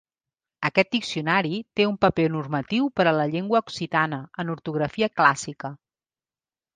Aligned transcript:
Aquest 0.67 0.87
diccionari 0.93 1.51
té 1.79 1.85
un 1.89 1.99
paper 2.05 2.25
normatiu 2.35 2.87
per 2.99 3.05
a 3.11 3.13
la 3.17 3.27
llengua 3.33 3.61
occitana, 3.65 4.23
en 4.45 4.49
ortografia 4.55 5.11
clàssica. 5.21 5.71